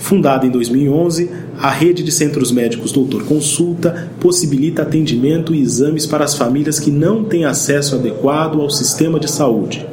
Fundada 0.00 0.46
em 0.46 0.50
2011, 0.50 1.30
a 1.60 1.70
rede 1.70 2.02
de 2.02 2.12
centros 2.12 2.50
médicos 2.50 2.92
Doutor 2.92 3.24
Consulta 3.24 4.08
possibilita 4.20 4.82
atendimento 4.82 5.54
e 5.54 5.60
exames 5.60 6.06
para 6.06 6.24
as 6.24 6.34
famílias 6.34 6.78
que 6.78 6.90
não 6.90 7.24
têm 7.24 7.44
acesso 7.44 7.96
adequado 7.96 8.60
ao 8.60 8.70
sistema 8.70 9.20
de 9.20 9.30
saúde. 9.30 9.86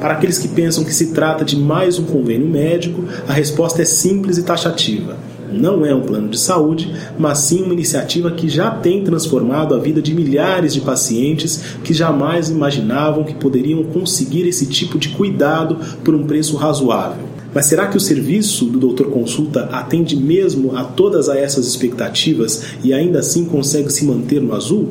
Para 0.00 0.14
aqueles 0.14 0.38
que 0.38 0.48
pensam 0.48 0.84
que 0.84 0.92
se 0.92 1.12
trata 1.12 1.44
de 1.44 1.56
mais 1.56 1.98
um 1.98 2.04
convênio 2.04 2.48
médico, 2.48 3.04
a 3.26 3.32
resposta 3.32 3.82
é 3.82 3.84
simples 3.84 4.38
e 4.38 4.42
taxativa. 4.42 5.16
Não 5.50 5.84
é 5.86 5.94
um 5.94 6.02
plano 6.02 6.28
de 6.28 6.38
saúde, 6.38 6.92
mas 7.18 7.38
sim 7.38 7.62
uma 7.62 7.72
iniciativa 7.72 8.30
que 8.30 8.48
já 8.48 8.70
tem 8.70 9.02
transformado 9.02 9.74
a 9.74 9.78
vida 9.78 10.02
de 10.02 10.14
milhares 10.14 10.74
de 10.74 10.82
pacientes 10.82 11.62
que 11.82 11.94
jamais 11.94 12.50
imaginavam 12.50 13.24
que 13.24 13.34
poderiam 13.34 13.82
conseguir 13.84 14.46
esse 14.46 14.66
tipo 14.66 14.98
de 14.98 15.08
cuidado 15.08 15.78
por 16.04 16.14
um 16.14 16.24
preço 16.24 16.56
razoável. 16.56 17.27
Mas 17.58 17.66
será 17.66 17.88
que 17.88 17.96
o 17.96 18.00
serviço 18.00 18.66
do 18.66 18.78
Doutor 18.78 19.10
Consulta 19.10 19.64
atende 19.72 20.14
mesmo 20.14 20.76
a 20.76 20.84
todas 20.84 21.28
essas 21.28 21.66
expectativas 21.66 22.66
e 22.84 22.94
ainda 22.94 23.18
assim 23.18 23.44
consegue 23.44 23.92
se 23.92 24.04
manter 24.04 24.40
no 24.40 24.54
azul? 24.54 24.90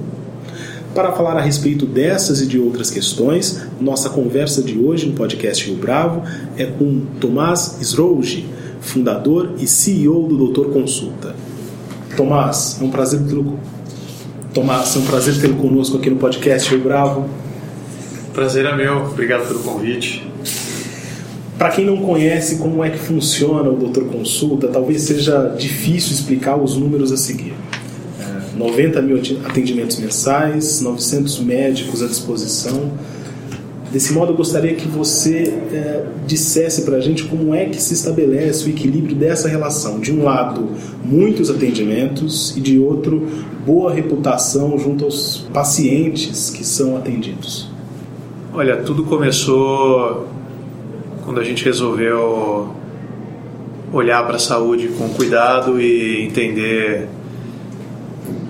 Para 0.94 1.14
falar 1.14 1.38
a 1.38 1.42
respeito 1.42 1.86
dessas 1.86 2.42
e 2.42 2.46
de 2.46 2.60
outras 2.60 2.92
questões, 2.92 3.66
nossa 3.80 4.10
conversa 4.10 4.62
de 4.62 4.78
hoje 4.78 5.06
no 5.06 5.14
podcast 5.14 5.66
Rio 5.66 5.78
Bravo 5.78 6.24
é 6.58 6.66
com 6.66 7.06
Tomás 7.22 7.78
Srouge, 7.84 8.46
fundador 8.82 9.54
e 9.58 9.66
CEO 9.66 10.28
do 10.28 10.36
Doutor 10.36 10.74
Consulta. 10.74 11.38
Tomás, 12.18 12.80
é 12.82 12.84
um 12.84 12.92
prazer 12.92 13.22
tê-lo 13.30 13.58
Tomás, 14.54 14.94
é 14.94 15.00
um 15.00 15.06
prazer 15.06 15.40
tê-lo 15.40 15.56
conosco 15.56 15.96
aqui 15.96 16.10
no 16.10 16.18
podcast 16.18 16.70
Rio 16.70 16.84
Bravo. 16.84 17.30
Prazer 18.34 18.66
é 18.66 18.76
meu, 18.76 19.06
obrigado 19.06 19.48
pelo 19.48 19.60
convite. 19.60 20.27
Para 21.58 21.72
quem 21.72 21.86
não 21.86 21.98
conhece 21.98 22.58
como 22.58 22.84
é 22.84 22.90
que 22.92 23.00
funciona 23.00 23.70
o 23.70 23.76
Doutor 23.76 24.06
Consulta, 24.06 24.68
talvez 24.68 25.02
seja 25.02 25.56
difícil 25.58 26.14
explicar 26.14 26.56
os 26.56 26.78
números 26.78 27.12
a 27.12 27.18
seguir. 27.18 27.54
90 28.56 29.02
mil 29.02 29.18
atendimentos 29.46 29.98
mensais, 30.00 30.82
900 30.82 31.40
médicos 31.40 32.02
à 32.02 32.08
disposição. 32.08 32.92
Desse 33.92 34.12
modo, 34.12 34.34
eu 34.34 34.36
gostaria 34.36 34.74
que 34.76 34.88
você 34.88 35.54
é, 35.72 36.04
dissesse 36.26 36.82
para 36.82 36.98
a 36.98 37.00
gente 37.00 37.24
como 37.24 37.56
é 37.56 37.66
que 37.66 37.82
se 37.82 37.94
estabelece 37.94 38.66
o 38.66 38.70
equilíbrio 38.70 39.16
dessa 39.16 39.48
relação. 39.48 40.00
De 40.00 40.12
um 40.12 40.24
lado, 40.24 40.70
muitos 41.06 41.50
atendimentos 41.50 42.56
e 42.58 42.60
de 42.60 42.78
outro, 42.78 43.28
boa 43.66 43.94
reputação 43.94 44.78
junto 44.78 45.06
aos 45.06 45.48
pacientes 45.54 46.50
que 46.50 46.66
são 46.66 46.98
atendidos. 46.98 47.70
Olha, 48.54 48.78
tudo 48.78 49.04
começou 49.04 50.28
quando 51.28 51.42
a 51.42 51.44
gente 51.44 51.66
resolveu 51.66 52.74
olhar 53.92 54.26
para 54.26 54.38
a 54.38 54.40
saúde 54.40 54.88
com 54.98 55.10
cuidado 55.10 55.78
e 55.78 56.24
entender 56.24 57.10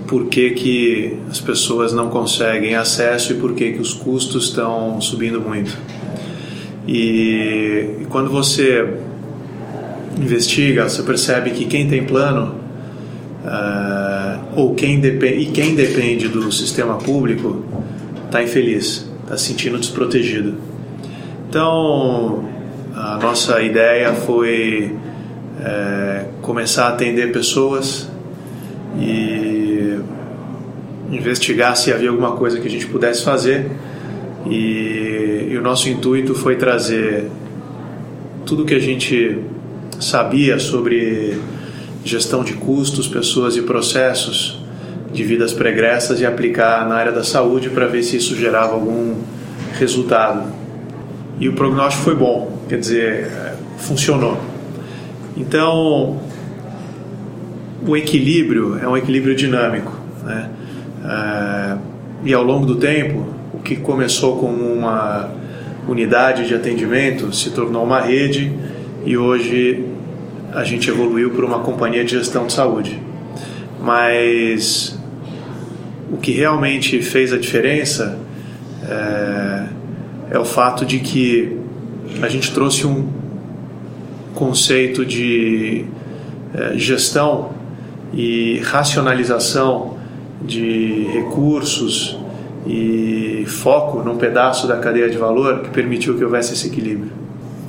por 0.06 0.26
que, 0.26 0.50
que 0.50 1.18
as 1.28 1.40
pessoas 1.40 1.92
não 1.92 2.08
conseguem 2.08 2.76
acesso 2.76 3.32
e 3.32 3.34
por 3.34 3.54
que, 3.54 3.72
que 3.72 3.80
os 3.80 3.92
custos 3.92 4.44
estão 4.44 5.00
subindo 5.00 5.40
muito. 5.40 5.76
E, 6.86 7.96
e 8.02 8.06
quando 8.08 8.30
você 8.30 8.88
investiga, 10.16 10.88
você 10.88 11.02
percebe 11.02 11.50
que 11.50 11.64
quem 11.64 11.88
tem 11.88 12.04
plano 12.04 12.54
uh, 13.44 14.38
ou 14.54 14.76
quem 14.76 15.00
depende, 15.00 15.38
e 15.38 15.46
quem 15.46 15.74
depende 15.74 16.28
do 16.28 16.52
sistema 16.52 16.94
público 16.94 17.64
está 18.26 18.40
infeliz, 18.40 19.10
está 19.24 19.36
se 19.36 19.46
sentindo 19.46 19.80
desprotegido. 19.80 20.54
Então, 21.48 22.56
a 22.98 23.16
nossa 23.16 23.62
ideia 23.62 24.12
foi 24.12 24.92
é, 25.64 26.24
começar 26.42 26.86
a 26.86 26.88
atender 26.88 27.30
pessoas 27.30 28.10
e 28.98 29.96
investigar 31.12 31.76
se 31.76 31.92
havia 31.92 32.10
alguma 32.10 32.32
coisa 32.32 32.58
que 32.58 32.66
a 32.66 32.70
gente 32.70 32.86
pudesse 32.86 33.22
fazer. 33.22 33.70
E, 34.46 35.48
e 35.48 35.56
o 35.56 35.62
nosso 35.62 35.88
intuito 35.88 36.34
foi 36.34 36.56
trazer 36.56 37.30
tudo 38.44 38.64
que 38.64 38.74
a 38.74 38.80
gente 38.80 39.38
sabia 40.00 40.58
sobre 40.58 41.38
gestão 42.04 42.42
de 42.42 42.54
custos, 42.54 43.06
pessoas 43.06 43.56
e 43.56 43.62
processos 43.62 44.60
de 45.12 45.22
vidas 45.22 45.52
pregressas 45.52 46.20
e 46.20 46.26
aplicar 46.26 46.88
na 46.88 46.96
área 46.96 47.12
da 47.12 47.22
saúde 47.22 47.70
para 47.70 47.86
ver 47.86 48.02
se 48.02 48.16
isso 48.16 48.34
gerava 48.34 48.72
algum 48.72 49.14
resultado. 49.78 50.52
E 51.38 51.48
o 51.48 51.52
prognóstico 51.52 52.02
foi 52.02 52.16
bom, 52.16 52.57
quer 52.68 52.78
dizer, 52.78 53.30
funcionou. 53.78 54.38
Então, 55.36 56.20
o 57.86 57.96
equilíbrio 57.96 58.78
é 58.78 58.88
um 58.88 58.96
equilíbrio 58.96 59.34
dinâmico. 59.34 59.92
Né? 60.24 60.50
É, 61.04 61.76
e 62.24 62.34
ao 62.34 62.42
longo 62.42 62.66
do 62.66 62.76
tempo, 62.76 63.24
o 63.54 63.58
que 63.58 63.76
começou 63.76 64.36
como 64.36 64.62
uma 64.62 65.30
unidade 65.88 66.46
de 66.46 66.54
atendimento 66.54 67.34
se 67.34 67.50
tornou 67.50 67.82
uma 67.82 68.00
rede 68.00 68.52
e 69.06 69.16
hoje 69.16 69.84
a 70.52 70.64
gente 70.64 70.90
evoluiu 70.90 71.30
para 71.30 71.46
uma 71.46 71.60
companhia 71.60 72.04
de 72.04 72.10
gestão 72.10 72.46
de 72.46 72.52
saúde. 72.52 73.00
Mas 73.80 74.98
o 76.10 76.16
que 76.16 76.32
realmente 76.32 77.00
fez 77.00 77.32
a 77.32 77.38
diferença 77.38 78.18
é, 78.86 79.66
é 80.32 80.38
o 80.38 80.44
fato 80.44 80.84
de 80.84 80.98
que 80.98 81.57
a 82.22 82.28
gente 82.28 82.52
trouxe 82.52 82.86
um 82.86 83.08
conceito 84.34 85.04
de 85.04 85.84
é, 86.54 86.76
gestão 86.76 87.50
e 88.12 88.60
racionalização 88.60 89.96
de 90.42 91.06
recursos 91.12 92.18
e 92.66 93.44
foco 93.46 94.02
num 94.02 94.16
pedaço 94.16 94.66
da 94.66 94.76
cadeia 94.76 95.08
de 95.08 95.16
valor 95.16 95.62
que 95.62 95.70
permitiu 95.70 96.16
que 96.16 96.24
houvesse 96.24 96.54
esse 96.54 96.68
equilíbrio. 96.68 97.10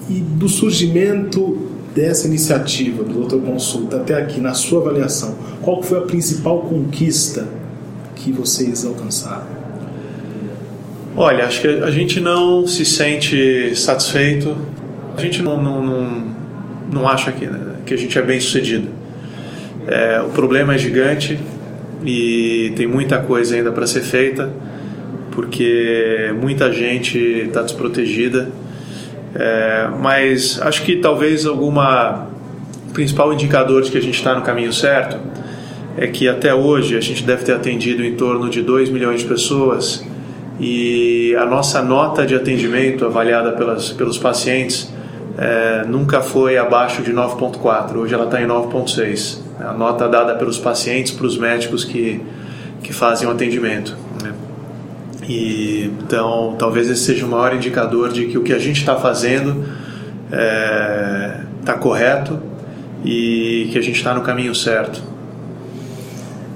E 0.10 0.20
do 0.20 0.48
surgimento 0.48 1.70
dessa 1.94 2.28
iniciativa 2.28 3.04
do 3.04 3.14
Doutor 3.14 3.42
Consulta 3.42 3.98
até 3.98 4.16
aqui, 4.16 4.40
na 4.40 4.54
sua 4.54 4.82
avaliação, 4.82 5.36
qual 5.62 5.82
foi 5.82 6.00
a 6.00 6.02
principal 6.02 6.62
conquista 6.62 7.48
que 8.16 8.32
vocês 8.32 8.86
alcançaram? 8.86 9.59
Olha, 11.16 11.46
acho 11.46 11.62
que 11.62 11.68
a 11.68 11.92
gente 11.92 12.20
não 12.20 12.66
se 12.68 12.86
sente 12.86 13.76
satisfeito, 13.76 14.56
a 15.18 15.22
gente 15.22 15.42
não, 15.42 15.62
não, 15.62 15.84
não, 15.84 16.36
não 16.92 17.08
acha 17.08 17.32
que, 17.32 17.46
né, 17.46 17.76
que 17.86 17.94
a 17.94 17.98
gente 17.98 18.18
é 18.18 18.22
bem 18.22 18.40
sucedido. 18.40 18.88
É, 19.88 20.22
o 20.22 20.30
problema 20.30 20.76
é 20.76 20.78
gigante, 20.78 21.40
e 22.04 22.72
tem 22.76 22.88
muita 22.88 23.20
coisa 23.20 23.56
ainda 23.56 23.72
para 23.72 23.86
ser 23.86 24.02
feita, 24.02 24.50
porque 25.32 26.34
muita 26.42 26.72
gente 26.72 27.18
está 27.18 27.62
desprotegida. 27.62 28.50
É, 29.36 29.88
mas 30.00 30.60
acho 30.62 30.84
que 30.84 30.98
talvez 30.98 31.46
alguma 31.46 32.28
principal 32.94 33.32
indicador 33.32 33.84
de 33.84 33.92
que 33.92 33.98
a 33.98 34.02
gente 34.02 34.16
está 34.16 34.34
no 34.34 34.42
caminho 34.42 34.74
certo 34.74 35.18
é 35.98 36.08
que 36.08 36.28
até 36.28 36.54
hoje 36.54 36.98
a 36.98 37.02
gente 37.02 37.24
deve 37.24 37.44
ter 37.44 37.54
atendido 37.54 38.04
em 38.04 38.16
torno 38.16 38.50
de 38.50 38.62
2 38.62 38.90
milhões 38.90 39.22
de 39.22 39.28
pessoas 39.28 40.04
e 40.60 41.36
a 41.40 41.46
nossa 41.46 41.82
nota 41.82 42.26
de 42.26 42.36
atendimento 42.36 43.06
avaliada 43.06 43.54
pelas, 43.54 43.92
pelos 43.92 44.18
pacientes 44.18 44.92
é, 45.38 45.86
nunca 45.88 46.22
foi 46.22 46.58
abaixo 46.58 47.02
de 47.02 47.14
9.4, 47.14 47.96
hoje 47.96 48.14
ela 48.14 48.26
está 48.26 48.42
em 48.42 48.48
9.6 48.48 49.50
a 49.60 49.74
nota 49.74 50.08
dada 50.08 50.36
pelos 50.36 50.58
pacientes 50.58 51.12
para 51.12 51.26
os 51.26 51.38
médicos 51.38 51.84
que, 51.84 52.22
que 52.82 52.94
fazem 52.94 53.28
o 53.28 53.32
atendimento. 53.32 53.96
Né? 54.24 54.34
E, 55.28 55.92
então, 56.02 56.56
talvez 56.58 56.90
esse 56.90 57.04
seja 57.04 57.26
o 57.26 57.30
maior 57.30 57.54
indicador 57.54 58.10
de 58.12 58.26
que 58.28 58.38
o 58.38 58.44
que 58.44 58.54
a 58.54 58.60
gente 58.60 58.80
está 58.80 58.96
fazendo 58.96 59.66
está 60.26 60.38
é, 60.38 61.40
tá 61.66 61.74
correto 61.74 62.40
e 63.04 63.70
que 63.72 63.78
a 63.78 63.82
gente 63.82 63.98
está 63.98 64.14
no 64.14 64.22
caminho 64.22 64.56
certo. 64.56 65.02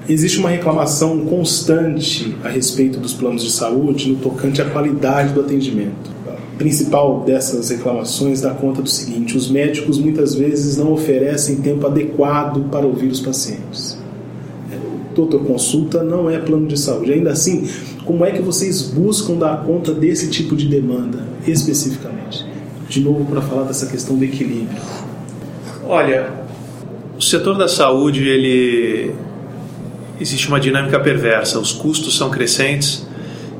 Existe 0.08 0.38
uma 0.38 0.50
reclamação 0.50 1.20
constante 1.24 2.36
a 2.44 2.48
respeito 2.48 2.98
dos 2.98 3.14
planos 3.14 3.42
de 3.42 3.50
saúde 3.50 4.10
no 4.10 4.16
tocante 4.16 4.60
à 4.60 4.64
qualidade 4.64 5.32
do 5.32 5.40
atendimento 5.40 6.14
principal 6.58 7.20
dessas 7.20 7.70
reclamações 7.70 8.40
dá 8.40 8.50
conta 8.50 8.82
do 8.82 8.88
seguinte: 8.88 9.36
os 9.36 9.50
médicos 9.50 9.98
muitas 9.98 10.34
vezes 10.34 10.76
não 10.76 10.92
oferecem 10.92 11.56
tempo 11.56 11.86
adequado 11.86 12.68
para 12.70 12.86
ouvir 12.86 13.08
os 13.08 13.20
pacientes. 13.20 13.98
doutor 15.14 15.44
consulta 15.44 16.02
não 16.02 16.28
é 16.30 16.38
plano 16.38 16.66
de 16.66 16.78
saúde. 16.78 17.12
Ainda 17.12 17.30
assim, 17.30 17.68
como 18.04 18.24
é 18.24 18.30
que 18.30 18.42
vocês 18.42 18.82
buscam 18.82 19.34
dar 19.34 19.64
conta 19.64 19.92
desse 19.92 20.28
tipo 20.28 20.56
de 20.56 20.68
demanda 20.68 21.24
especificamente? 21.46 22.44
De 22.88 23.00
novo, 23.00 23.24
para 23.24 23.40
falar 23.40 23.64
dessa 23.64 23.86
questão 23.86 24.16
do 24.16 24.24
equilíbrio. 24.24 24.80
Olha, 25.86 26.32
o 27.16 27.22
setor 27.22 27.56
da 27.56 27.68
saúde, 27.68 28.26
ele 28.26 29.14
existe 30.20 30.48
uma 30.48 30.60
dinâmica 30.60 30.98
perversa. 31.00 31.58
Os 31.58 31.72
custos 31.72 32.16
são 32.16 32.30
crescentes 32.30 33.06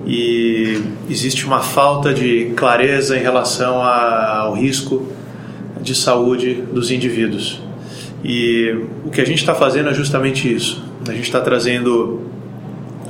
e 0.07 0.81
existe 1.09 1.47
uma 1.47 1.61
falta 1.61 2.13
de 2.13 2.53
clareza 2.57 3.17
em 3.17 3.23
relação 3.23 3.83
ao 3.83 4.55
risco 4.55 5.09
de 5.81 5.95
saúde 5.95 6.55
dos 6.73 6.91
indivíduos. 6.91 7.61
E 8.23 8.75
o 9.05 9.11
que 9.11 9.21
a 9.21 9.27
gente 9.27 9.39
está 9.39 9.55
fazendo 9.55 9.91
é 9.91 9.95
justamente 9.95 10.53
isso. 10.53 10.83
A 11.07 11.13
gente 11.13 11.25
está 11.25 11.41
trazendo 11.41 12.23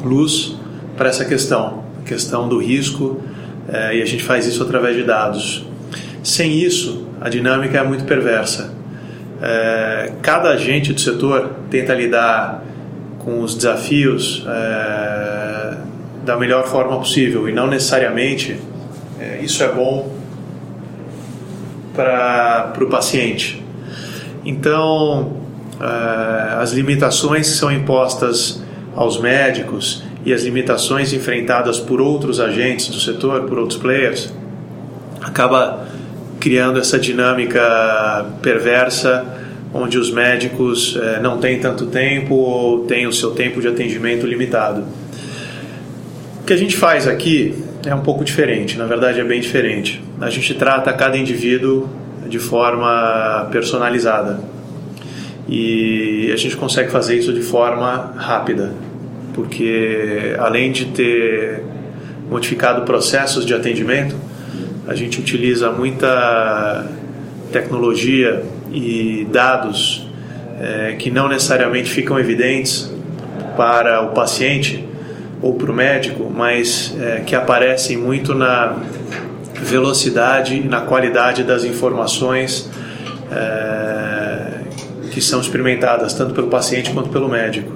luz 0.02 0.56
para 0.96 1.08
essa 1.08 1.24
questão, 1.24 1.84
a 2.02 2.08
questão 2.08 2.48
do 2.48 2.58
risco, 2.58 3.20
é, 3.68 3.96
e 3.96 4.02
a 4.02 4.04
gente 4.04 4.22
faz 4.22 4.46
isso 4.46 4.62
através 4.62 4.96
de 4.96 5.04
dados. 5.04 5.64
Sem 6.22 6.58
isso, 6.58 7.06
a 7.20 7.28
dinâmica 7.28 7.78
é 7.78 7.82
muito 7.84 8.04
perversa. 8.04 8.74
É, 9.40 10.12
cada 10.22 10.50
agente 10.50 10.92
do 10.92 11.00
setor 11.00 11.50
tenta 11.70 11.94
lidar 11.94 12.64
com 13.24 13.40
os 13.40 13.54
desafios 13.54 14.44
é, 14.46 15.76
da 16.24 16.36
melhor 16.36 16.66
forma 16.66 16.98
possível 16.98 17.48
e 17.48 17.52
não 17.52 17.66
necessariamente 17.66 18.58
isso 19.42 19.62
é 19.62 19.68
bom 19.68 20.10
para 21.94 22.72
o 22.80 22.86
paciente. 22.86 23.62
Então, 24.44 25.32
uh, 25.80 26.60
as 26.60 26.72
limitações 26.72 27.50
que 27.50 27.56
são 27.56 27.70
impostas 27.70 28.62
aos 28.96 29.20
médicos 29.20 30.02
e 30.24 30.32
as 30.32 30.42
limitações 30.42 31.12
enfrentadas 31.12 31.78
por 31.78 32.00
outros 32.00 32.40
agentes 32.40 32.88
do 32.88 32.98
setor, 32.98 33.42
por 33.42 33.58
outros 33.58 33.78
players, 33.78 34.32
acaba 35.20 35.86
criando 36.40 36.78
essa 36.78 36.98
dinâmica 36.98 38.26
perversa 38.42 39.24
onde 39.74 39.98
os 39.98 40.10
médicos 40.10 40.94
uh, 40.94 41.20
não 41.20 41.38
têm 41.38 41.58
tanto 41.58 41.86
tempo 41.86 42.34
ou 42.34 42.86
têm 42.86 43.08
o 43.08 43.12
seu 43.12 43.32
tempo 43.32 43.60
de 43.60 43.66
atendimento 43.66 44.24
limitado. 44.24 44.84
O 46.40 46.44
que 46.46 46.52
a 46.52 46.56
gente 46.56 46.76
faz 46.76 47.08
aqui 47.08 47.54
é 47.84 47.94
um 47.94 48.00
pouco 48.00 48.24
diferente, 48.24 48.78
na 48.78 48.86
verdade 48.86 49.20
é 49.20 49.24
bem 49.24 49.40
diferente. 49.40 50.00
A 50.20 50.30
gente 50.30 50.54
trata 50.54 50.92
cada 50.92 51.18
indivíduo 51.18 51.88
de 52.28 52.38
forma 52.38 53.48
personalizada. 53.50 54.40
E 55.48 56.30
a 56.32 56.36
gente 56.36 56.56
consegue 56.56 56.90
fazer 56.90 57.18
isso 57.18 57.32
de 57.32 57.42
forma 57.42 58.14
rápida, 58.16 58.72
porque 59.34 60.34
além 60.38 60.72
de 60.72 60.86
ter 60.86 61.62
modificado 62.30 62.82
processos 62.82 63.44
de 63.44 63.52
atendimento, 63.52 64.16
a 64.86 64.94
gente 64.94 65.20
utiliza 65.20 65.70
muita 65.70 66.86
tecnologia 67.52 68.42
e 68.74 69.26
dados 69.30 70.06
é, 70.60 70.96
que 70.98 71.10
não 71.10 71.28
necessariamente 71.28 71.90
ficam 71.90 72.18
evidentes 72.18 72.92
para 73.56 74.02
o 74.02 74.08
paciente 74.08 74.84
ou 75.40 75.54
para 75.54 75.70
o 75.70 75.74
médico, 75.74 76.30
mas 76.34 76.94
é, 77.00 77.20
que 77.20 77.36
aparecem 77.36 77.96
muito 77.96 78.34
na 78.34 78.76
velocidade 79.60 80.56
e 80.56 80.64
na 80.64 80.80
qualidade 80.80 81.44
das 81.44 81.64
informações 81.64 82.68
é, 83.30 84.44
que 85.10 85.20
são 85.20 85.40
experimentadas, 85.40 86.14
tanto 86.14 86.34
pelo 86.34 86.48
paciente 86.48 86.90
quanto 86.90 87.10
pelo 87.10 87.28
médico. 87.28 87.72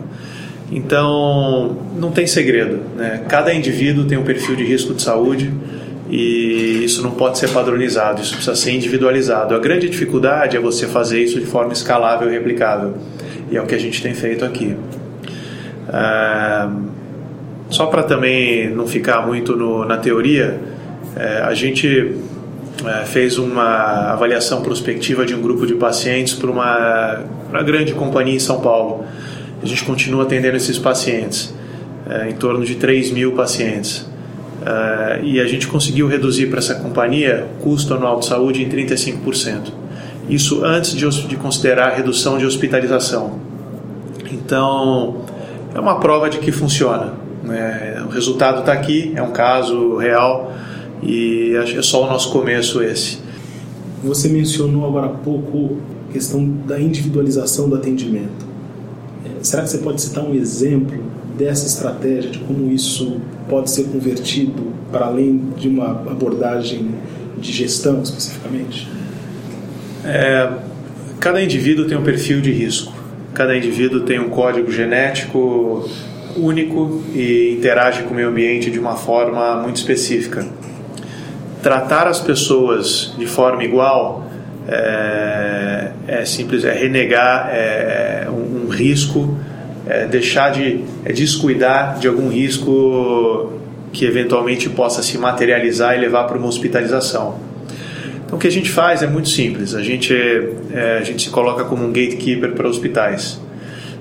Então, 0.70 1.76
não 1.96 2.10
tem 2.10 2.26
segredo. 2.26 2.80
Né? 2.96 3.22
Cada 3.28 3.54
indivíduo 3.54 4.04
tem 4.04 4.18
um 4.18 4.24
perfil 4.24 4.56
de 4.56 4.64
risco 4.64 4.92
de 4.92 5.02
saúde 5.02 5.52
e 6.10 6.84
isso 6.84 7.02
não 7.02 7.10
pode 7.10 7.38
ser 7.38 7.50
padronizado, 7.50 8.22
isso 8.22 8.34
precisa 8.34 8.56
ser 8.56 8.72
individualizado. 8.72 9.54
A 9.54 9.58
grande 9.58 9.88
dificuldade 9.88 10.56
é 10.56 10.60
você 10.60 10.86
fazer 10.86 11.22
isso 11.22 11.38
de 11.38 11.46
forma 11.46 11.72
escalável 11.72 12.28
e 12.28 12.32
replicável, 12.32 12.94
e 13.50 13.56
é 13.56 13.62
o 13.62 13.66
que 13.66 13.74
a 13.74 13.78
gente 13.78 14.02
tem 14.02 14.14
feito 14.14 14.44
aqui. 14.44 14.76
Só 17.70 17.86
para 17.86 18.02
também 18.02 18.70
não 18.70 18.86
ficar 18.86 19.26
muito 19.26 19.54
no, 19.54 19.84
na 19.84 19.98
teoria, 19.98 20.58
é, 21.14 21.42
a 21.42 21.52
gente 21.52 22.16
é, 22.84 23.04
fez 23.04 23.38
uma 23.38 24.12
avaliação 24.12 24.62
prospectiva 24.62 25.26
de 25.26 25.34
um 25.34 25.42
grupo 25.42 25.66
de 25.66 25.74
pacientes 25.74 26.32
para 26.32 26.50
uma, 26.50 27.24
grande 27.62 27.92
companhia 27.92 28.36
em 28.36 28.38
São 28.38 28.60
Paulo. 28.60 29.04
A 29.62 29.66
gente 29.66 29.84
continua 29.84 30.22
atendendo 30.22 30.56
esses 30.56 30.78
pacientes, 30.78 31.54
é, 32.08 32.30
em 32.30 32.34
torno 32.34 32.64
de 32.64 32.76
3 32.76 33.10
mil 33.10 33.32
pacientes. 33.32 34.08
É, 34.64 35.20
e 35.22 35.40
a 35.40 35.46
gente 35.46 35.66
conseguiu 35.66 36.08
reduzir 36.08 36.46
para 36.46 36.58
essa 36.58 36.74
companhia 36.74 37.46
o 37.58 37.62
custo 37.62 37.94
anual 37.94 38.18
de 38.18 38.26
saúde 38.26 38.62
em 38.62 38.68
35%. 38.68 39.72
Isso 40.28 40.64
antes 40.64 40.94
de, 40.94 41.08
de 41.26 41.36
considerar 41.36 41.88
a 41.88 41.94
redução 41.94 42.38
de 42.38 42.44
hospitalização. 42.44 43.38
Então, 44.30 45.22
é 45.74 45.80
uma 45.80 46.00
prova 46.00 46.28
de 46.28 46.38
que 46.38 46.52
funciona. 46.52 47.14
Né? 47.42 48.02
O 48.04 48.10
resultado 48.10 48.60
está 48.60 48.72
aqui, 48.72 49.12
é 49.14 49.22
um 49.22 49.30
caso 49.30 49.96
real 49.96 50.52
e 51.02 51.54
é 51.54 51.82
só 51.82 52.04
o 52.04 52.08
nosso 52.08 52.30
começo 52.32 52.82
esse. 52.82 53.18
Você 54.02 54.28
mencionou 54.28 54.86
agora 54.86 55.06
há 55.06 55.10
pouco 55.10 55.78
a 56.08 56.12
questão 56.12 56.46
da 56.66 56.80
individualização 56.80 57.68
do 57.68 57.76
atendimento. 57.76 58.46
É, 59.24 59.42
será 59.42 59.62
que 59.62 59.70
você 59.70 59.78
pode 59.78 60.00
citar 60.00 60.24
um 60.24 60.34
exemplo 60.34 60.98
dessa 61.38 61.66
estratégia, 61.66 62.30
de 62.30 62.38
como 62.40 62.70
isso 62.70 63.20
pode 63.48 63.70
ser 63.70 63.84
convertido 63.84 64.72
para 64.90 65.06
além 65.06 65.52
de 65.56 65.68
uma 65.68 65.90
abordagem 65.90 66.90
de 67.38 67.52
gestão 67.52 68.02
especificamente? 68.02 68.88
É, 70.04 70.50
cada 71.20 71.40
indivíduo 71.40 71.86
tem 71.86 71.96
um 71.96 72.02
perfil 72.02 72.40
de 72.40 72.50
risco, 72.50 72.92
cada 73.32 73.56
indivíduo 73.56 74.00
tem 74.00 74.18
um 74.18 74.28
código 74.28 74.70
genético 74.70 75.88
único 76.36 77.02
e 77.14 77.54
interage 77.56 78.02
com 78.02 78.10
o 78.10 78.14
meio 78.14 78.28
ambiente 78.28 78.70
de 78.70 78.78
uma 78.78 78.96
forma 78.96 79.62
muito 79.62 79.76
específica 79.76 80.46
tratar 81.62 82.06
as 82.06 82.20
pessoas 82.20 83.14
de 83.18 83.26
forma 83.26 83.64
igual 83.64 84.26
é, 84.66 85.90
é 86.06 86.24
simples, 86.24 86.64
é 86.64 86.72
renegar 86.72 87.50
é, 87.52 88.26
um, 88.28 88.66
um, 88.66 88.68
risco, 88.68 89.36
é 89.88 90.06
deixar 90.06 90.50
de 90.50 90.84
é 91.04 91.12
descuidar 91.12 91.98
de 91.98 92.06
algum 92.06 92.28
risco 92.28 93.52
que 93.92 94.04
eventualmente 94.04 94.68
possa 94.68 95.02
se 95.02 95.16
materializar 95.16 95.96
e 95.96 96.00
levar 96.00 96.24
para 96.24 96.36
uma 96.36 96.46
hospitalização. 96.46 97.38
Então 98.24 98.36
o 98.36 98.40
que 98.40 98.46
a 98.46 98.50
gente 98.50 98.70
faz 98.70 99.02
é 99.02 99.06
muito 99.06 99.30
simples, 99.30 99.74
a 99.74 99.82
gente, 99.82 100.12
é, 100.72 100.98
a 101.00 101.02
gente 101.02 101.22
se 101.22 101.30
coloca 101.30 101.64
como 101.64 101.84
um 101.84 101.88
gatekeeper 101.88 102.52
para 102.52 102.68
hospitais. 102.68 103.40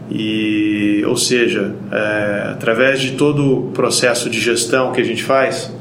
E, 0.09 1.03
ou 1.05 1.17
seja, 1.17 1.73
é, 1.91 2.51
através 2.51 2.99
de 3.01 3.11
todo 3.11 3.67
o 3.67 3.71
processo 3.71 4.29
de 4.29 4.39
gestão 4.39 4.91
que 4.91 5.01
a 5.01 5.03
gente 5.03 5.23
faz, 5.23 5.71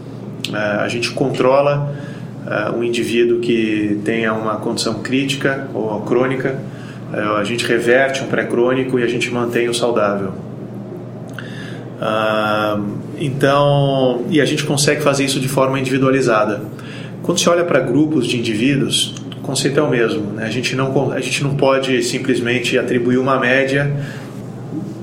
é, 0.52 0.56
a 0.56 0.88
gente 0.88 1.10
controla 1.10 1.94
é, 2.46 2.70
um 2.70 2.82
indivíduo 2.82 3.40
que 3.40 4.00
tenha 4.04 4.32
uma 4.32 4.56
condição 4.56 4.94
crítica 4.94 5.68
ou 5.75 6.00
crônica, 6.02 6.58
a 7.20 7.44
gente 7.44 7.64
reverte 7.64 8.23
um 8.23 8.26
pré-crônico 8.26 8.99
e 8.99 9.02
a 9.02 9.06
gente 9.06 9.30
mantém 9.30 9.68
o 9.68 9.75
saudável. 9.75 10.32
Ah, 12.00 12.78
então, 13.18 14.25
e 14.28 14.40
a 14.40 14.44
gente 14.44 14.64
consegue 14.64 15.02
fazer 15.02 15.25
isso 15.25 15.40
de 15.40 15.49
forma 15.49 15.78
individualizada. 15.80 16.62
Quando 17.23 17.40
se 17.40 17.49
olha 17.49 17.64
para 17.64 17.80
grupos 17.80 18.26
de 18.26 18.38
indivíduos, 18.38 19.14
o 19.38 19.40
conceito 19.40 19.80
é 19.80 19.82
o 19.82 19.90
mesmo. 19.90 20.32
Né? 20.32 20.44
A, 20.44 20.50
gente 20.50 20.76
não, 20.76 21.12
a 21.12 21.20
gente 21.20 21.42
não 21.42 21.56
pode 21.56 22.02
simplesmente 22.02 22.78
atribuir 22.78 23.18
uma 23.18 23.40
média 23.40 23.90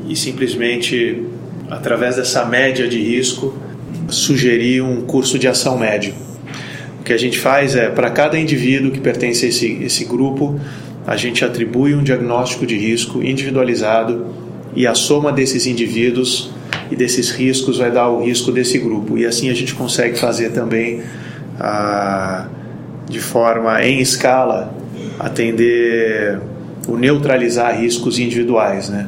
e 0.07 0.15
simplesmente, 0.15 1.23
através 1.69 2.15
dessa 2.15 2.45
média 2.45 2.87
de 2.87 3.01
risco, 3.01 3.57
sugerir 4.07 4.81
um 4.81 5.01
curso 5.01 5.39
de 5.39 5.47
ação 5.47 5.77
médio. 5.77 6.13
O 6.99 7.03
que 7.03 7.11
a 7.11 7.17
gente 7.17 7.39
faz 7.39 7.75
é, 7.75 7.89
para 7.89 8.09
cada 8.11 8.39
indivíduo 8.39 8.91
que 8.91 8.99
pertence 8.99 9.45
a 9.45 9.49
esse, 9.49 9.83
esse 9.83 10.05
grupo, 10.05 10.59
a 11.05 11.15
gente 11.17 11.43
atribui 11.43 11.93
um 11.93 12.03
diagnóstico 12.03 12.65
de 12.65 12.77
risco 12.77 13.21
individualizado 13.21 14.27
e 14.75 14.87
a 14.87 14.95
soma 14.95 15.31
desses 15.31 15.67
indivíduos 15.67 16.51
e 16.89 16.95
desses 16.95 17.29
riscos 17.29 17.77
vai 17.77 17.91
dar 17.91 18.09
o 18.09 18.23
risco 18.23 18.51
desse 18.51 18.77
grupo. 18.77 19.17
E 19.17 19.25
assim 19.25 19.49
a 19.49 19.53
gente 19.53 19.75
consegue 19.75 20.17
fazer 20.17 20.51
também 20.51 21.01
ah, 21.59 22.47
de 23.09 23.19
forma 23.19 23.83
em 23.83 23.99
escala 23.99 24.73
atender 25.19 26.39
o 26.87 26.97
neutralizar 26.97 27.79
riscos 27.79 28.17
individuais, 28.19 28.89
né? 28.89 29.07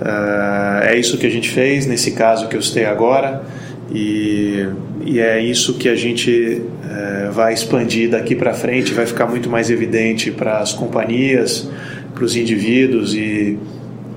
Ah, 0.00 0.80
é 0.84 0.98
isso 0.98 1.16
que 1.16 1.26
a 1.26 1.30
gente 1.30 1.48
fez 1.48 1.86
nesse 1.86 2.12
caso 2.12 2.48
que 2.48 2.56
eu 2.56 2.62
citei 2.62 2.84
agora. 2.84 3.44
E, 3.92 4.66
e 5.04 5.20
é 5.20 5.40
isso 5.40 5.74
que 5.74 5.88
a 5.88 5.94
gente 5.94 6.62
é, 6.88 7.30
vai 7.30 7.52
expandir 7.52 8.10
daqui 8.10 8.34
para 8.34 8.54
frente, 8.54 8.92
vai 8.94 9.06
ficar 9.06 9.26
muito 9.26 9.48
mais 9.48 9.70
evidente 9.70 10.30
para 10.30 10.58
as 10.58 10.72
companhias, 10.72 11.68
para 12.14 12.24
os 12.24 12.36
indivíduos 12.36 13.14
e, 13.14 13.58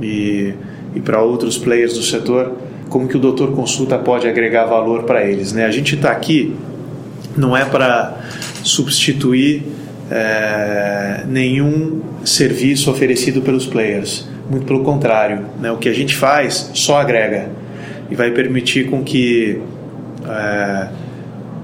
e, 0.01 0.53
e 0.95 0.99
para 1.01 1.21
outros 1.21 1.57
players 1.57 1.93
do 1.93 2.03
setor, 2.03 2.53
como 2.89 3.07
que 3.07 3.17
o 3.17 3.19
doutor 3.19 3.53
consulta 3.53 3.97
pode 3.97 4.27
agregar 4.27 4.65
valor 4.65 5.03
para 5.03 5.25
eles. 5.25 5.51
Né? 5.51 5.65
A 5.65 5.71
gente 5.71 5.95
está 5.95 6.11
aqui 6.11 6.55
não 7.35 7.55
é 7.55 7.63
para 7.65 8.17
substituir 8.63 9.63
é, 10.09 11.23
nenhum 11.27 12.01
serviço 12.25 12.89
oferecido 12.89 13.41
pelos 13.41 13.67
players. 13.67 14.27
Muito 14.49 14.65
pelo 14.65 14.81
contrário, 14.83 15.45
né? 15.59 15.71
o 15.71 15.77
que 15.77 15.89
a 15.89 15.93
gente 15.93 16.15
faz 16.15 16.71
só 16.73 16.97
agrega 16.97 17.49
e 18.09 18.15
vai 18.15 18.31
permitir 18.31 18.89
com 18.89 19.03
que 19.03 19.61
é, 20.27 20.87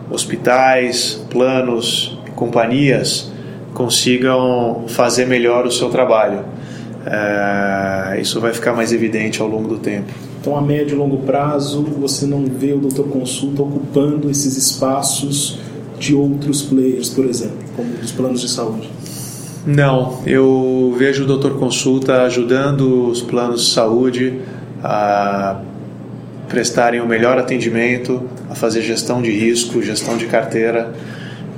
hospitais, 0.09 1.25
planos, 1.29 2.17
companhias 2.35 3.31
consigam 3.73 4.85
fazer 4.87 5.25
melhor 5.25 5.65
o 5.65 5.71
seu 5.71 5.89
trabalho. 5.89 6.45
É, 7.05 8.19
isso 8.21 8.39
vai 8.39 8.53
ficar 8.53 8.73
mais 8.73 8.93
evidente 8.93 9.41
ao 9.41 9.47
longo 9.47 9.67
do 9.67 9.77
tempo. 9.77 10.11
Então, 10.39 10.55
a 10.55 10.61
médio 10.61 10.95
e 10.95 10.97
longo 10.97 11.17
prazo, 11.19 11.83
você 11.99 12.25
não 12.25 12.45
vê 12.45 12.73
o 12.73 12.77
doutor 12.77 13.07
consulta 13.07 13.61
ocupando 13.61 14.29
esses 14.29 14.57
espaços 14.57 15.59
de 15.97 16.13
outros 16.13 16.61
players, 16.61 17.09
por 17.09 17.25
exemplo, 17.25 17.57
como 17.75 17.89
dos 17.93 18.11
planos 18.11 18.41
de 18.41 18.49
saúde? 18.49 18.89
Não, 19.65 20.19
eu 20.25 20.93
vejo 20.97 21.23
o 21.23 21.25
doutor 21.25 21.57
consulta 21.57 22.23
ajudando 22.23 23.07
os 23.07 23.21
planos 23.21 23.65
de 23.65 23.71
saúde 23.71 24.41
a 24.83 25.61
prestarem 26.47 27.01
o 27.01 27.05
melhor 27.05 27.37
atendimento, 27.37 28.29
a 28.49 28.55
fazer 28.55 28.81
gestão 28.81 29.21
de 29.21 29.31
risco, 29.31 29.81
gestão 29.81 30.17
de 30.17 30.25
carteira. 30.27 30.93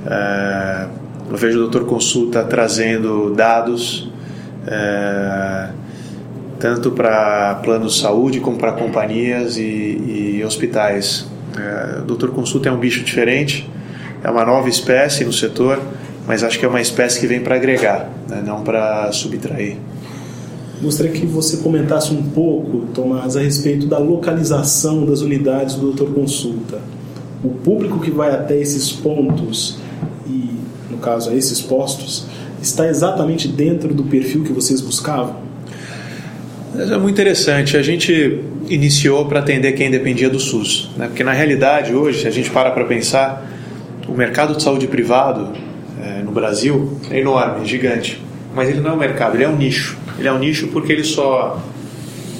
É, 0.06 0.86
eu 1.30 1.36
vejo 1.36 1.58
o 1.58 1.62
doutor 1.62 1.86
consulta 1.86 2.44
trazendo 2.44 3.34
dados 3.34 4.10
é, 4.66 5.68
tanto 6.58 6.90
para 6.90 7.56
planos 7.62 7.94
de 7.94 8.00
saúde 8.00 8.40
como 8.40 8.56
para 8.56 8.72
companhias 8.72 9.56
e, 9.56 10.36
e 10.38 10.44
hospitais. 10.44 11.26
É, 11.56 12.00
o 12.00 12.02
doutor 12.02 12.30
consulta 12.30 12.68
é 12.68 12.72
um 12.72 12.78
bicho 12.78 13.02
diferente, 13.04 13.68
é 14.22 14.30
uma 14.30 14.44
nova 14.44 14.68
espécie 14.68 15.24
no 15.24 15.32
setor, 15.32 15.80
mas 16.26 16.42
acho 16.42 16.58
que 16.58 16.64
é 16.64 16.68
uma 16.68 16.80
espécie 16.80 17.20
que 17.20 17.26
vem 17.26 17.40
para 17.40 17.54
agregar, 17.54 18.08
né, 18.28 18.42
não 18.44 18.62
para 18.62 19.10
subtrair. 19.12 19.76
Gostaria 20.80 21.12
que 21.12 21.24
você 21.24 21.58
comentasse 21.58 22.12
um 22.12 22.22
pouco, 22.22 22.86
Tomás, 22.92 23.36
a 23.36 23.40
respeito 23.40 23.86
da 23.86 23.98
localização 23.98 25.06
das 25.06 25.22
unidades 25.22 25.74
do 25.74 25.92
doutor 25.92 26.12
consulta. 26.12 26.80
O 27.42 27.48
público 27.48 27.98
que 28.00 28.10
vai 28.10 28.34
até 28.34 28.58
esses 28.58 28.92
pontos, 28.92 29.78
e 30.26 30.50
no 30.90 30.98
caso 30.98 31.30
a 31.30 31.34
esses 31.34 31.62
postos, 31.62 32.26
está 32.60 32.86
exatamente 32.88 33.48
dentro 33.48 33.94
do 33.94 34.04
perfil 34.04 34.44
que 34.44 34.52
vocês 34.52 34.80
buscavam? 34.80 35.36
É 36.74 36.98
muito 36.98 37.14
interessante. 37.14 37.76
A 37.76 37.82
gente 37.82 38.40
iniciou 38.68 39.24
para 39.24 39.40
atender 39.40 39.72
quem 39.72 39.90
dependia 39.90 40.28
do 40.28 40.38
SUS, 40.38 40.90
né? 40.96 41.06
porque 41.06 41.24
na 41.24 41.32
realidade 41.32 41.94
hoje, 41.94 42.22
se 42.22 42.28
a 42.28 42.30
gente 42.30 42.50
para 42.50 42.70
para 42.70 42.84
pensar, 42.84 43.48
o 44.06 44.12
mercado 44.12 44.54
de 44.54 44.62
saúde 44.62 44.86
privado 44.86 45.52
é, 46.02 46.22
no 46.22 46.32
Brasil 46.32 46.98
é 47.10 47.20
enorme, 47.20 47.62
é 47.62 47.64
gigante, 47.64 48.20
mas 48.56 48.70
ele 48.70 48.80
não 48.80 48.92
é 48.92 48.94
um 48.94 48.96
mercado, 48.96 49.36
ele 49.36 49.44
é 49.44 49.48
um 49.48 49.54
nicho. 49.54 49.98
Ele 50.18 50.26
é 50.26 50.32
um 50.32 50.38
nicho 50.38 50.68
porque 50.68 50.90
ele 50.90 51.04
só 51.04 51.62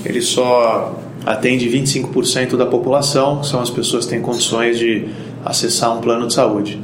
ele 0.02 0.22
só 0.22 0.98
atende 1.26 1.68
25% 1.68 2.56
da 2.56 2.64
população, 2.64 3.40
que 3.40 3.46
são 3.48 3.60
as 3.60 3.68
pessoas 3.68 4.06
que 4.06 4.12
têm 4.12 4.22
condições 4.22 4.78
de 4.78 5.08
acessar 5.44 5.94
um 5.96 6.00
plano 6.00 6.26
de 6.26 6.32
saúde. 6.32 6.80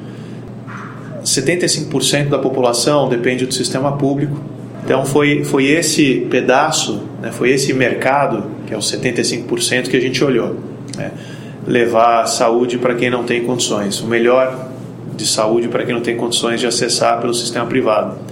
75% 1.24 2.28
da 2.28 2.38
população 2.38 3.08
depende 3.08 3.46
do 3.46 3.54
sistema 3.54 3.96
público. 3.96 4.36
Então 4.84 5.06
foi, 5.06 5.44
foi 5.44 5.66
esse 5.66 6.26
pedaço, 6.28 7.04
né, 7.22 7.30
foi 7.30 7.50
esse 7.50 7.72
mercado, 7.72 8.44
que 8.66 8.74
é 8.74 8.76
os 8.76 8.92
75% 8.92 9.88
que 9.88 9.96
a 9.96 10.00
gente 10.00 10.22
olhou. 10.22 10.56
Né, 10.96 11.12
levar 11.66 12.26
saúde 12.26 12.76
para 12.76 12.96
quem 12.96 13.08
não 13.08 13.22
tem 13.22 13.44
condições, 13.44 14.00
o 14.00 14.06
melhor 14.08 14.68
de 15.14 15.24
saúde 15.24 15.68
para 15.68 15.84
quem 15.84 15.94
não 15.94 16.02
tem 16.02 16.16
condições 16.16 16.58
de 16.58 16.66
acessar 16.66 17.20
pelo 17.20 17.32
sistema 17.32 17.66
privado. 17.66 18.31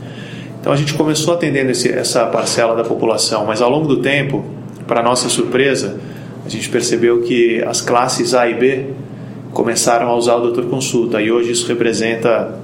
Então 0.60 0.72
a 0.72 0.76
gente 0.76 0.94
começou 0.94 1.34
atendendo 1.34 1.70
esse, 1.70 1.90
essa 1.90 2.26
parcela 2.26 2.76
da 2.76 2.84
população, 2.84 3.46
mas 3.46 3.62
ao 3.62 3.70
longo 3.70 3.88
do 3.88 3.96
tempo, 3.98 4.44
para 4.86 5.02
nossa 5.02 5.28
surpresa, 5.28 5.98
a 6.44 6.48
gente 6.48 6.68
percebeu 6.68 7.22
que 7.22 7.62
as 7.64 7.80
classes 7.80 8.34
A 8.34 8.48
e 8.48 8.54
B 8.54 8.86
começaram 9.52 10.08
a 10.08 10.14
usar 10.14 10.36
o 10.36 10.40
doutor 10.40 10.66
consulta 10.66 11.20
e 11.20 11.30
hoje 11.30 11.52
isso 11.52 11.66
representa 11.66 12.60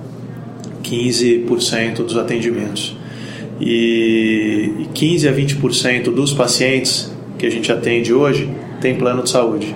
15% 0.82 1.96
dos 1.96 2.16
atendimentos. 2.16 2.96
E 3.60 4.86
15 4.92 5.28
a 5.28 5.32
20% 5.32 6.04
dos 6.12 6.32
pacientes 6.32 7.10
que 7.38 7.46
a 7.46 7.50
gente 7.50 7.72
atende 7.72 8.12
hoje 8.12 8.50
tem 8.80 8.94
plano 8.94 9.22
de 9.22 9.30
saúde, 9.30 9.74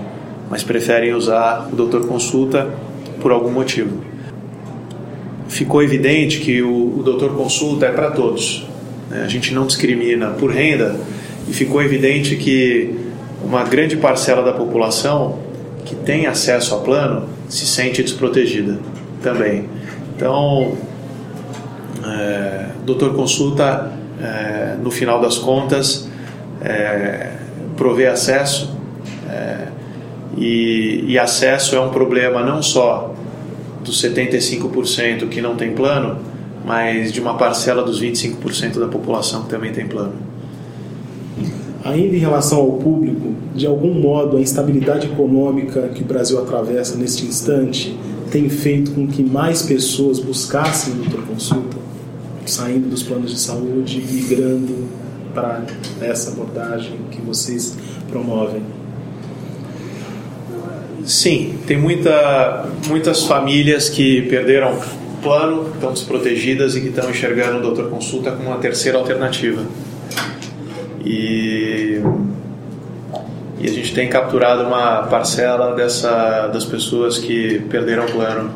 mas 0.51 0.63
preferem 0.63 1.15
usar 1.15 1.69
o 1.73 1.77
doutor 1.77 2.07
consulta 2.07 2.69
por 3.21 3.33
algum 3.33 3.51
motivo. 3.51 4.10
Ficou 5.51 5.83
evidente 5.83 6.39
que 6.39 6.63
o, 6.63 6.99
o 6.99 7.03
doutor 7.03 7.37
consulta 7.37 7.87
é 7.87 7.93
para 7.93 8.13
todos. 8.13 8.67
Né? 9.11 9.23
A 9.25 9.29
gente 9.29 9.53
não 9.53 9.67
discrimina 9.67 10.29
por 10.29 10.51
renda 10.51 10.97
e 11.49 11.53
ficou 11.53 11.83
evidente 11.83 12.37
que 12.37 12.95
uma 13.45 13.65
grande 13.65 13.97
parcela 13.97 14.43
da 14.43 14.53
população 14.53 15.39
que 15.85 15.97
tem 15.97 16.27
acesso 16.27 16.75
a 16.75 16.79
plano 16.79 17.29
se 17.49 17.67
sente 17.67 18.01
desprotegida 18.01 18.79
também. 19.23 19.69
Então, 20.15 20.77
é, 22.07 22.67
doutor 22.85 23.15
consulta, 23.15 23.91
é, 24.23 24.77
no 24.81 24.91
final 24.91 25.21
das 25.21 25.37
contas, 25.37 26.09
é, 26.63 27.33
provê 27.77 28.07
acesso 28.07 28.73
é, 29.29 29.67
e, 30.37 31.05
e, 31.09 31.19
acesso 31.19 31.75
é 31.75 31.81
um 31.81 31.89
problema 31.89 32.43
não 32.43 32.63
só 32.63 33.15
dos 33.91 34.03
75% 34.03 35.29
que 35.29 35.43
não 35.43 35.57
tem 35.57 35.73
plano, 35.73 36.19
mas 36.65 37.13
de 37.13 37.21
uma 37.21 37.37
parcela 37.37 37.83
dos 37.83 38.01
25% 38.01 38.79
da 38.79 38.87
população 38.87 39.43
que 39.43 39.51
também 39.51 39.73
tem 39.73 39.87
plano. 39.87 40.15
Ainda 41.85 42.15
em 42.15 42.19
relação 42.19 42.59
ao 42.59 42.73
público, 42.75 43.35
de 43.55 43.67
algum 43.67 43.93
modo 43.95 44.37
a 44.37 44.41
instabilidade 44.41 45.07
econômica 45.07 45.89
que 45.89 46.03
o 46.03 46.05
Brasil 46.05 46.39
atravessa 46.39 46.97
neste 46.97 47.27
instante 47.27 47.99
tem 48.31 48.49
feito 48.49 48.93
com 48.93 49.09
que 49.09 49.25
mais 49.25 49.63
pessoas 49.63 50.21
buscassem 50.21 50.95
consulta? 51.27 51.81
saindo 52.47 52.89
dos 52.89 53.03
planos 53.03 53.31
de 53.31 53.39
saúde, 53.39 54.03
migrando 54.11 54.89
para 55.33 55.65
essa 56.01 56.31
abordagem 56.33 56.99
que 57.11 57.21
vocês 57.21 57.77
promovem? 58.11 58.63
Sim, 61.05 61.59
tem 61.67 61.77
muita, 61.77 62.69
muitas 62.87 63.25
famílias 63.25 63.89
que 63.89 64.23
perderam 64.23 64.79
plano, 65.23 65.71
estão 65.75 65.93
desprotegidas 65.93 66.77
e 66.77 66.81
que 66.81 66.89
estão 66.89 67.11
enxergando 67.11 67.59
o 67.59 67.63
doutor 67.63 67.91
consulta 67.91 68.31
como 68.33 68.49
uma 68.49 68.59
terceira 68.59 68.99
alternativa. 68.99 69.63
E, 71.05 72.01
e 73.59 73.67
a 73.67 73.71
gente 73.71 73.95
tem 73.95 74.09
capturado 74.09 74.65
uma 74.65 75.03
parcela 75.05 75.75
dessa, 75.75 76.49
das 76.49 76.65
pessoas 76.65 77.19
que 77.19 77.61
perderam 77.71 78.07
plano. 78.07 78.51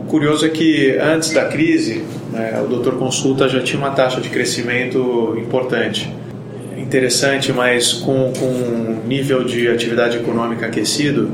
O 0.00 0.04
curioso 0.04 0.46
é 0.46 0.48
que 0.48 0.98
antes 0.98 1.30
da 1.30 1.46
crise, 1.46 2.04
né? 2.32 2.60
O 2.64 2.68
doutor 2.68 2.98
consulta 2.98 3.48
já 3.48 3.60
tinha 3.60 3.78
uma 3.78 3.90
taxa 3.90 4.20
de 4.20 4.30
crescimento 4.30 5.36
importante. 5.38 6.12
Interessante, 6.76 7.52
mas 7.52 7.92
com, 7.92 8.32
com 8.32 8.46
um 8.46 9.02
nível 9.06 9.44
de 9.44 9.68
atividade 9.68 10.16
econômica 10.16 10.66
aquecido, 10.66 11.30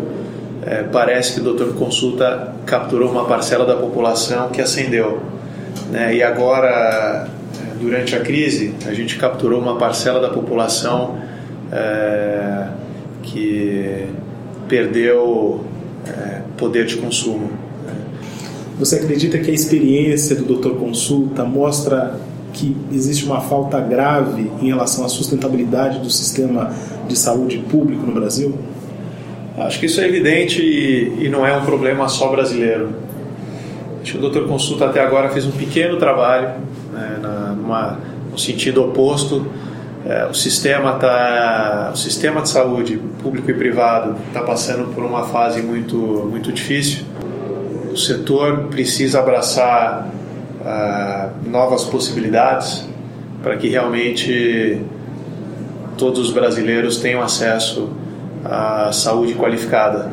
é, 0.69 0.83
parece 0.83 1.33
que 1.33 1.41
o 1.41 1.45
doutor 1.45 1.75
consulta 1.75 2.53
capturou 2.67 3.11
uma 3.11 3.25
parcela 3.25 3.65
da 3.65 3.75
população 3.75 4.51
que 4.51 4.61
ascendeu. 4.61 5.19
Né? 5.91 6.17
E 6.17 6.23
agora, 6.23 7.27
durante 7.81 8.15
a 8.15 8.21
crise, 8.21 8.75
a 8.87 8.93
gente 8.93 9.17
capturou 9.17 9.59
uma 9.59 9.79
parcela 9.79 10.21
da 10.21 10.29
população 10.29 11.17
é, 11.73 12.67
que 13.23 14.09
perdeu 14.69 15.65
é, 16.07 16.43
poder 16.59 16.85
de 16.85 16.99
consumo. 16.99 17.51
Você 18.79 18.97
acredita 18.97 19.39
que 19.39 19.51
a 19.51 19.55
experiência 19.55 20.37
do 20.37 20.45
doutor 20.45 20.77
consulta 20.77 21.45
mostra 21.45 22.21
que 22.53 22.77
existe 22.93 23.25
uma 23.25 23.41
falta 23.41 23.81
grave 23.81 24.51
em 24.61 24.67
relação 24.67 25.03
à 25.03 25.09
sustentabilidade 25.09 25.99
do 26.01 26.11
sistema 26.11 26.71
de 27.09 27.19
saúde 27.19 27.57
público 27.59 28.05
no 28.05 28.13
Brasil? 28.13 28.55
Acho 29.61 29.81
que 29.81 29.87
isso 29.87 30.01
é 30.01 30.07
evidente 30.07 30.63
e, 30.63 31.25
e 31.25 31.29
não 31.29 31.47
é 31.47 31.57
um 31.57 31.65
problema 31.65 32.09
só 32.09 32.29
brasileiro. 32.29 32.91
Acho 34.03 34.13
que 34.13 34.19
o 34.19 34.21
doutor 34.21 34.47
consulta 34.47 34.87
até 34.87 35.01
agora 35.01 35.29
fez 35.31 35.47
um 35.47 35.53
pequeno 35.53 35.97
trabalho 35.97 36.51
né, 36.93 37.19
na, 37.21 37.53
numa, 37.53 37.99
no 38.31 38.39
sentido 38.39 38.85
oposto. 38.85 39.47
É, 40.07 40.27
o 40.27 40.35
sistema 40.35 40.93
tá, 40.93 41.91
o 41.93 41.97
sistema 41.97 42.41
de 42.41 42.49
saúde 42.49 43.01
público 43.21 43.51
e 43.51 43.55
privado 43.55 44.17
está 44.29 44.43
passando 44.43 44.95
por 44.95 45.05
uma 45.05 45.25
fase 45.25 45.61
muito 45.61 45.97
muito 46.31 46.53
difícil 46.53 47.05
o 47.93 47.97
setor 47.97 48.69
precisa 48.71 49.19
abraçar 49.19 50.09
uh, 50.61 51.51
novas 51.51 51.83
possibilidades 51.83 52.87
para 53.43 53.57
que 53.57 53.69
realmente 53.69 54.81
todos 55.97 56.21
os 56.21 56.31
brasileiros 56.31 56.99
tenham 56.99 57.21
acesso 57.21 57.91
à 58.49 58.91
saúde 58.93 59.35
qualificada. 59.35 60.11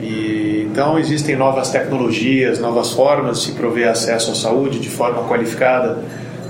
E, 0.00 0.66
então 0.70 0.98
existem 0.98 1.36
novas 1.36 1.70
tecnologias, 1.70 2.58
novas 2.60 2.92
formas 2.92 3.40
de 3.40 3.46
se 3.46 3.52
prover 3.52 3.88
acesso 3.88 4.30
à 4.30 4.34
saúde 4.34 4.78
de 4.78 4.88
forma 4.88 5.24
qualificada, 5.28 5.98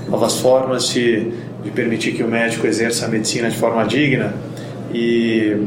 novas 0.07 0.39
formas 0.39 0.89
de, 0.89 1.31
de 1.63 1.71
permitir 1.71 2.13
que 2.13 2.23
o 2.23 2.27
médico 2.27 2.65
exerça 2.65 3.05
a 3.05 3.09
medicina 3.09 3.49
de 3.49 3.57
forma 3.57 3.85
digna 3.85 4.33
e 4.93 5.57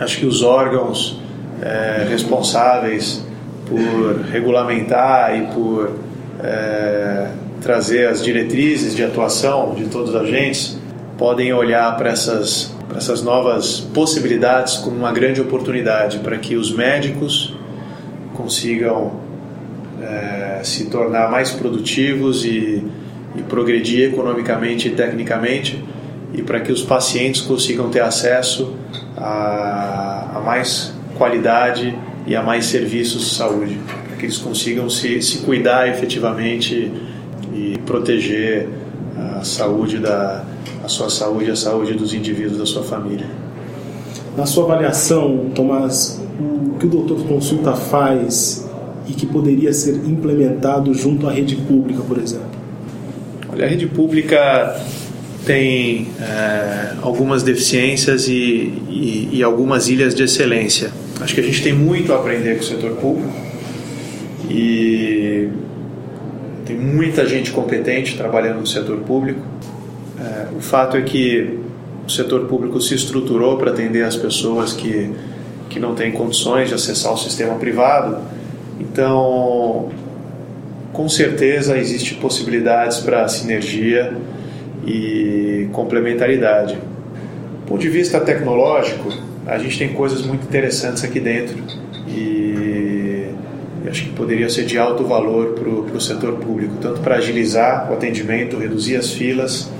acho 0.00 0.18
que 0.18 0.26
os 0.26 0.42
órgãos 0.42 1.20
é, 1.62 2.06
responsáveis 2.08 3.22
por 3.66 4.22
regulamentar 4.30 5.36
e 5.36 5.46
por 5.52 5.92
é, 6.42 7.28
trazer 7.60 8.08
as 8.08 8.22
diretrizes 8.22 8.94
de 8.94 9.04
atuação 9.04 9.74
de 9.74 9.86
todos 9.86 10.10
os 10.10 10.16
agentes 10.16 10.78
podem 11.18 11.52
olhar 11.52 11.96
para 11.96 12.10
essas, 12.10 12.72
essas 12.96 13.22
novas 13.22 13.80
possibilidades 13.80 14.76
como 14.76 14.96
uma 14.96 15.12
grande 15.12 15.40
oportunidade 15.40 16.20
para 16.20 16.38
que 16.38 16.54
os 16.54 16.72
médicos 16.72 17.54
consigam 18.34 19.20
é, 20.00 20.60
se 20.62 20.86
tornar 20.86 21.28
mais 21.28 21.50
produtivos 21.50 22.44
e, 22.44 22.84
e 23.34 23.42
progredir 23.48 24.12
economicamente 24.12 24.86
e 24.86 24.92
tecnicamente 24.92 25.84
e 26.32 26.40
para 26.40 26.60
que 26.60 26.70
os 26.70 26.82
pacientes 26.82 27.40
consigam 27.40 27.90
ter 27.90 28.00
acesso 28.00 28.76
a, 29.16 30.36
a 30.36 30.40
mais 30.40 30.94
qualidade 31.16 31.98
e 32.26 32.36
a 32.36 32.42
mais 32.42 32.66
serviços 32.66 33.28
de 33.30 33.34
saúde, 33.34 33.78
para 34.06 34.16
que 34.16 34.26
eles 34.26 34.38
consigam 34.38 34.88
se, 34.88 35.20
se 35.20 35.38
cuidar 35.38 35.88
efetivamente 35.88 36.92
e 37.52 37.76
proteger 37.84 38.68
a 39.16 39.42
saúde 39.42 39.98
da 39.98 40.44
a 40.82 40.88
sua 40.88 41.10
saúde 41.10 41.46
e 41.46 41.50
a 41.50 41.56
saúde 41.56 41.94
dos 41.94 42.14
indivíduos 42.14 42.58
da 42.58 42.66
sua 42.66 42.82
família. 42.82 43.26
Na 44.36 44.46
sua 44.46 44.64
avaliação, 44.64 45.50
Tomás, 45.54 46.20
o 46.40 46.78
que 46.78 46.86
o 46.86 46.88
doutor 46.88 47.26
consulta 47.26 47.72
faz 47.72 48.68
e 49.08 49.12
que 49.12 49.26
poderia 49.26 49.72
ser 49.72 49.96
implementado 50.06 50.92
junto 50.94 51.26
à 51.26 51.32
rede 51.32 51.56
pública, 51.56 52.02
por 52.06 52.18
exemplo? 52.18 52.46
Olha, 53.50 53.64
a 53.64 53.68
rede 53.68 53.86
pública 53.86 54.80
tem 55.44 56.08
é, 56.20 56.92
algumas 57.00 57.42
deficiências 57.42 58.28
e, 58.28 58.32
e, 58.88 59.30
e, 59.32 59.42
algumas 59.42 59.88
ilhas 59.88 60.14
de 60.14 60.22
excelência. 60.22 60.90
Acho 61.20 61.34
que 61.34 61.40
a 61.40 61.44
gente 61.44 61.62
tem 61.62 61.72
muito 61.72 62.12
a 62.12 62.16
aprender 62.16 62.56
com 62.56 62.60
o 62.60 62.64
setor 62.64 62.90
público 62.92 63.32
e 64.50 65.48
tem 66.66 66.76
muita 66.76 67.26
gente 67.26 67.50
competente 67.50 68.16
trabalhando 68.16 68.60
no 68.60 68.66
setor 68.66 68.98
público. 68.98 69.40
O 70.56 70.60
fato 70.60 70.96
é 70.96 71.02
que 71.02 71.58
o 72.06 72.10
setor 72.10 72.46
público 72.46 72.80
se 72.80 72.94
estruturou 72.94 73.58
para 73.58 73.70
atender 73.70 74.02
as 74.02 74.16
pessoas 74.16 74.72
que, 74.72 75.10
que 75.68 75.78
não 75.78 75.94
têm 75.94 76.10
condições 76.10 76.68
de 76.68 76.74
acessar 76.74 77.12
o 77.12 77.18
sistema 77.18 77.54
privado. 77.56 78.18
Então, 78.80 79.90
com 80.92 81.08
certeza, 81.08 81.76
existem 81.76 82.18
possibilidades 82.18 82.98
para 82.98 83.28
sinergia 83.28 84.16
e 84.86 85.68
complementaridade. 85.72 86.74
Do 86.74 87.66
ponto 87.66 87.80
de 87.80 87.90
vista 87.90 88.18
tecnológico, 88.20 89.12
a 89.46 89.58
gente 89.58 89.78
tem 89.78 89.92
coisas 89.92 90.22
muito 90.22 90.44
interessantes 90.44 91.04
aqui 91.04 91.20
dentro 91.20 91.62
e 92.08 93.28
acho 93.86 94.04
que 94.04 94.10
poderia 94.10 94.48
ser 94.48 94.64
de 94.64 94.78
alto 94.78 95.04
valor 95.04 95.54
para 95.54 95.96
o 95.96 96.00
setor 96.00 96.34
público, 96.34 96.74
tanto 96.80 97.00
para 97.00 97.16
agilizar 97.16 97.90
o 97.90 97.94
atendimento, 97.94 98.56
reduzir 98.58 98.96
as 98.96 99.10
filas 99.12 99.70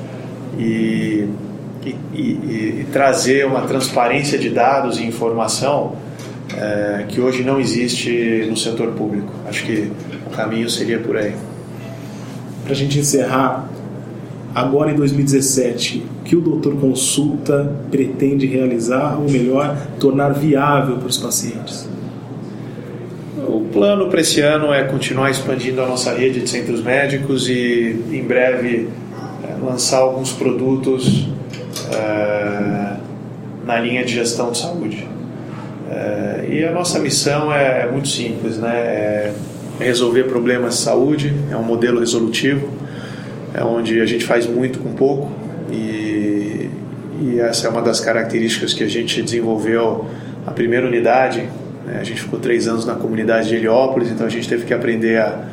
e, 0.56 1.28
e, 1.84 1.94
e, 2.14 2.80
e 2.80 2.86
trazer 2.92 3.46
uma 3.46 3.62
transparência 3.62 4.38
de 4.38 4.50
dados 4.50 4.98
e 4.98 5.04
informação 5.04 5.96
é, 6.56 7.04
que 7.08 7.20
hoje 7.20 7.42
não 7.42 7.60
existe 7.60 8.46
no 8.48 8.56
setor 8.56 8.92
público. 8.92 9.32
Acho 9.46 9.64
que 9.64 9.90
o 10.26 10.30
caminho 10.30 10.68
seria 10.70 10.98
por 10.98 11.16
aí. 11.16 11.34
Para 12.64 12.72
a 12.72 12.76
gente 12.76 12.98
encerrar, 12.98 13.68
agora 14.54 14.90
em 14.90 14.94
2017, 14.94 16.04
o 16.20 16.24
que 16.24 16.36
o 16.36 16.40
doutor 16.40 16.76
consulta 16.76 17.72
pretende 17.90 18.46
realizar, 18.46 19.18
ou 19.18 19.28
melhor, 19.30 19.76
tornar 19.98 20.30
viável 20.30 20.96
para 20.96 21.08
os 21.08 21.16
pacientes? 21.16 21.88
O 23.46 23.60
plano 23.72 24.08
para 24.08 24.20
esse 24.20 24.40
ano 24.40 24.72
é 24.72 24.84
continuar 24.84 25.30
expandindo 25.30 25.80
a 25.80 25.86
nossa 25.86 26.12
rede 26.12 26.40
de 26.40 26.50
centros 26.50 26.82
médicos 26.82 27.48
e, 27.48 27.96
em 28.12 28.22
breve, 28.22 28.88
lançar 29.62 29.98
alguns 29.98 30.32
produtos 30.32 31.28
é, 31.92 32.96
na 33.64 33.80
linha 33.80 34.04
de 34.04 34.14
gestão 34.14 34.50
de 34.50 34.58
saúde. 34.58 35.06
É, 35.90 36.46
e 36.50 36.64
a 36.64 36.72
nossa 36.72 36.98
missão 36.98 37.52
é 37.52 37.90
muito 37.90 38.08
simples, 38.08 38.58
né? 38.58 38.76
É 38.76 39.34
resolver 39.80 40.24
problemas 40.24 40.74
de 40.74 40.80
saúde, 40.80 41.32
é 41.50 41.56
um 41.56 41.62
modelo 41.62 42.00
resolutivo 42.00 42.68
é 43.54 43.64
onde 43.64 44.00
a 44.00 44.06
gente 44.06 44.24
faz 44.24 44.46
muito 44.46 44.78
com 44.78 44.92
pouco 44.92 45.30
e, 45.70 46.70
e 47.20 47.40
essa 47.40 47.66
é 47.66 47.70
uma 47.70 47.82
das 47.82 48.00
características 48.00 48.74
que 48.74 48.84
a 48.84 48.88
gente 48.88 49.22
desenvolveu 49.22 50.06
a 50.46 50.50
primeira 50.50 50.86
unidade. 50.86 51.48
Né? 51.86 51.98
A 52.00 52.04
gente 52.04 52.22
ficou 52.22 52.38
três 52.38 52.68
anos 52.68 52.86
na 52.86 52.94
comunidade 52.94 53.48
de 53.48 53.56
Heliópolis, 53.56 54.10
então 54.10 54.26
a 54.26 54.30
gente 54.30 54.48
teve 54.48 54.64
que 54.64 54.74
aprender 54.74 55.18
a, 55.18 55.44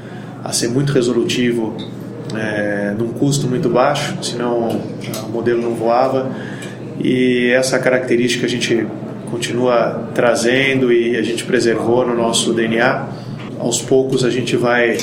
a 0.44 0.52
ser 0.52 0.70
muito 0.70 0.94
resolutivo 0.94 1.76
é, 2.34 2.94
num 2.98 3.10
custo 3.10 3.48
muito 3.48 3.70
baixo, 3.70 4.18
senão 4.22 4.70
o 5.28 5.30
modelo 5.30 5.62
não 5.62 5.76
voava. 5.76 6.32
E 7.00 7.52
essa 7.52 7.78
característica 7.78 8.46
a 8.46 8.50
gente 8.50 8.88
continua 9.30 10.10
trazendo 10.14 10.92
e 10.92 11.18
a 11.18 11.22
gente 11.22 11.44
preservou 11.44 12.08
no 12.08 12.16
nosso 12.16 12.54
DNA. 12.54 13.06
Aos 13.60 13.82
poucos 13.82 14.24
a 14.24 14.30
gente 14.30 14.56
vai 14.56 14.98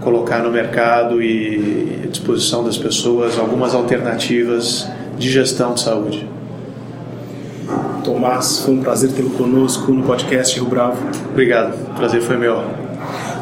colocar 0.00 0.42
no 0.42 0.50
mercado 0.50 1.22
e 1.22 2.00
à 2.04 2.06
disposição 2.08 2.64
das 2.64 2.76
pessoas 2.76 3.38
algumas 3.38 3.74
alternativas 3.74 4.88
de 5.18 5.30
gestão 5.30 5.74
de 5.74 5.80
saúde. 5.80 6.28
Tomás, 8.04 8.58
foi 8.58 8.74
um 8.74 8.80
prazer 8.80 9.12
tê-lo 9.12 9.30
conosco 9.30 9.92
no 9.92 10.02
podcast 10.02 10.58
Rio 10.58 10.68
Bravo. 10.68 10.98
Obrigado, 11.30 11.74
o 11.90 11.94
prazer 11.94 12.20
foi 12.20 12.36
meu. 12.36 12.81